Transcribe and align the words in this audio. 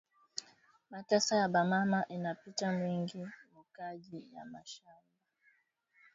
Mateso 0.91 1.31
ya 1.39 1.47
ba 1.49 1.61
mama 1.71 1.99
ina 2.15 2.31
pita 2.43 2.67
bwingi 2.77 3.21
mu 3.53 3.61
kaji 3.75 4.19
ya 4.35 4.43
mashamba 4.51 5.13